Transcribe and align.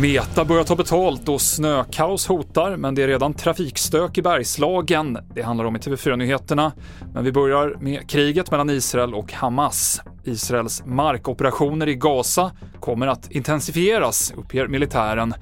Meta 0.00 0.44
börjar 0.44 0.64
ta 0.64 0.76
betalt 0.76 1.28
och 1.28 1.40
snökaos 1.40 2.26
hotar, 2.26 2.76
men 2.76 2.94
det 2.94 3.02
är 3.02 3.08
redan 3.08 3.34
trafikstök 3.34 4.18
i 4.18 4.22
Bergslagen. 4.22 5.18
Det 5.34 5.42
handlar 5.42 5.64
om 5.64 5.76
i 5.76 5.78
TV4-nyheterna. 5.78 6.72
Men 7.14 7.24
vi 7.24 7.32
börjar 7.32 7.76
med 7.80 8.10
kriget 8.10 8.50
mellan 8.50 8.70
Israel 8.70 9.14
och 9.14 9.32
Hamas. 9.32 10.02
Israels 10.24 10.82
markoperationer 10.86 11.88
i 11.88 11.94
Gaza 11.94 12.52
kommer 12.80 13.06
att 13.06 13.30
intensifieras, 13.30 14.32
uppger 14.36 14.66
militären. 14.66 15.34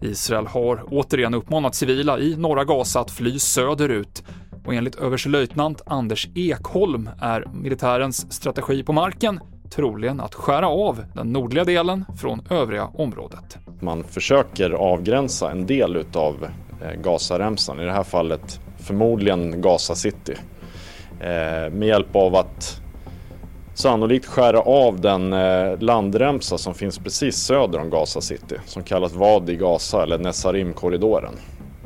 Israel 0.00 0.46
har 0.46 0.84
återigen 0.86 1.34
uppmanat 1.34 1.74
civila 1.74 2.18
i 2.18 2.36
norra 2.36 2.64
Gaza 2.64 3.00
att 3.00 3.10
fly 3.10 3.38
söderut. 3.38 4.24
Och 4.64 4.74
enligt 4.74 4.96
överstelöjtnant 4.96 5.82
Anders 5.86 6.28
Ekholm 6.34 7.10
är 7.20 7.44
militärens 7.52 8.32
strategi 8.32 8.82
på 8.82 8.92
marken 8.92 9.40
troligen 9.70 10.20
att 10.20 10.34
skära 10.34 10.68
av 10.68 11.04
den 11.14 11.32
nordliga 11.32 11.64
delen 11.64 12.04
från 12.16 12.42
övriga 12.50 12.88
området. 12.94 13.58
Man 13.80 14.04
försöker 14.04 14.70
avgränsa 14.70 15.50
en 15.50 15.66
del 15.66 15.96
utav 15.96 16.48
eh, 16.82 17.00
Gazaremsan, 17.00 17.80
i 17.80 17.84
det 17.84 17.92
här 17.92 18.04
fallet 18.04 18.60
förmodligen 18.78 19.60
Gaza 19.62 19.94
City, 19.94 20.34
eh, 21.20 21.72
med 21.72 21.82
hjälp 21.82 22.16
av 22.16 22.36
att 22.36 22.80
sannolikt 23.74 24.26
skära 24.26 24.60
av 24.60 25.00
den 25.00 25.32
eh, 25.32 25.78
landremsa 25.78 26.58
som 26.58 26.74
finns 26.74 26.98
precis 26.98 27.36
söder 27.36 27.80
om 27.80 27.90
Gaza 27.90 28.20
City, 28.20 28.56
som 28.66 28.82
kallas 28.82 29.12
Wadi 29.12 29.56
Gaza 29.56 30.02
eller 30.02 30.18
Nesarim-korridoren. 30.18 31.34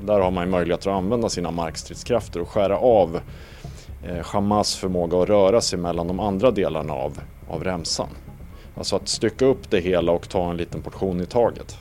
Där 0.06 0.20
har 0.20 0.30
man 0.30 0.50
möjlighet 0.50 0.80
att 0.80 0.92
använda 0.92 1.28
sina 1.28 1.50
markstridskrafter 1.50 2.40
och 2.40 2.48
skära 2.48 2.78
av 2.78 3.20
Eh, 4.04 4.24
Hamas 4.24 4.76
förmåga 4.76 5.22
att 5.22 5.28
röra 5.28 5.60
sig 5.60 5.78
mellan 5.78 6.06
de 6.06 6.20
andra 6.20 6.50
delarna 6.50 6.92
av 6.92 7.18
av 7.52 7.64
remsan. 7.64 8.08
Alltså 8.74 8.96
att 8.96 9.08
stycka 9.08 9.44
upp 9.44 9.70
det 9.70 9.80
hela 9.80 10.12
och 10.12 10.28
ta 10.28 10.50
en 10.50 10.56
liten 10.56 10.82
portion 10.82 11.20
i 11.20 11.26
taget. 11.26 11.78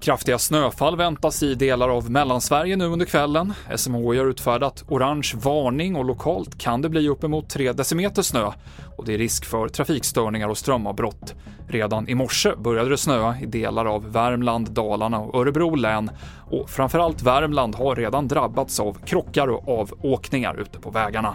Kraftiga 0.00 0.38
snöfall 0.38 0.96
väntas 0.96 1.42
i 1.42 1.54
delar 1.54 1.88
av 1.88 2.10
Mellansverige 2.10 2.76
nu 2.76 2.84
under 2.84 3.06
kvällen. 3.06 3.54
SMHI 3.76 4.18
har 4.18 4.26
utfärdat 4.26 4.84
orange 4.88 5.32
varning 5.34 5.96
och 5.96 6.04
lokalt 6.04 6.58
kan 6.58 6.82
det 6.82 6.88
bli 6.88 7.08
uppemot 7.08 7.50
3 7.50 7.72
decimeter 7.72 8.22
snö 8.22 8.52
och 8.96 9.04
det 9.04 9.14
är 9.14 9.18
risk 9.18 9.44
för 9.44 9.68
trafikstörningar 9.68 10.48
och 10.48 10.58
strömavbrott. 10.58 11.34
Redan 11.68 12.08
i 12.08 12.14
morse 12.14 12.52
började 12.56 12.90
det 12.90 12.96
snöa 12.96 13.40
i 13.40 13.46
delar 13.46 13.84
av 13.86 14.12
Värmland, 14.12 14.70
Dalarna 14.70 15.18
och 15.18 15.40
Örebro 15.40 15.74
län 15.74 16.10
och 16.50 16.70
framförallt 16.70 17.22
Värmland 17.22 17.74
har 17.74 17.96
redan 17.96 18.28
drabbats 18.28 18.80
av 18.80 18.98
krockar 19.04 19.48
och 19.48 19.80
avåkningar 19.80 20.60
ute 20.60 20.78
på 20.78 20.90
vägarna. 20.90 21.34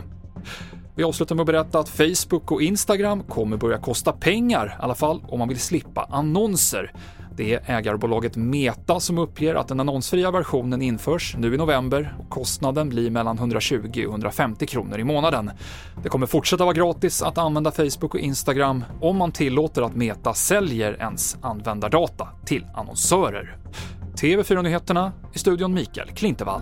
Vi 0.97 1.03
avslutar 1.03 1.35
med 1.35 1.41
att 1.41 1.47
berätta 1.47 1.79
att 1.79 1.89
Facebook 1.89 2.51
och 2.51 2.61
Instagram 2.61 3.23
kommer 3.23 3.57
börja 3.57 3.77
kosta 3.77 4.11
pengar, 4.11 4.77
i 4.79 4.83
alla 4.83 4.95
fall 4.95 5.21
om 5.27 5.39
man 5.39 5.47
vill 5.47 5.59
slippa 5.59 6.07
annonser. 6.11 6.91
Det 7.35 7.53
är 7.53 7.77
ägarbolaget 7.77 8.35
Meta 8.35 8.99
som 8.99 9.17
uppger 9.17 9.55
att 9.55 9.67
den 9.67 9.79
annonsfria 9.79 10.31
versionen 10.31 10.81
införs 10.81 11.35
nu 11.37 11.53
i 11.53 11.57
november 11.57 12.15
och 12.19 12.29
kostnaden 12.29 12.89
blir 12.89 13.09
mellan 13.09 13.37
120 13.37 14.05
och 14.07 14.11
150 14.11 14.67
kronor 14.67 14.99
i 14.99 15.03
månaden. 15.03 15.51
Det 16.03 16.09
kommer 16.09 16.27
fortsätta 16.27 16.63
vara 16.63 16.73
gratis 16.73 17.21
att 17.21 17.37
använda 17.37 17.71
Facebook 17.71 18.13
och 18.13 18.19
Instagram 18.19 18.85
om 19.01 19.17
man 19.17 19.31
tillåter 19.31 19.81
att 19.81 19.95
Meta 19.95 20.33
säljer 20.33 20.97
ens 20.99 21.37
användardata 21.41 22.27
till 22.45 22.65
annonsörer. 22.73 23.57
TV4-nyheterna 24.21 25.11
i 25.33 25.39
studion 25.39 25.73
Mikael 25.73 26.07
Klintevall. 26.07 26.61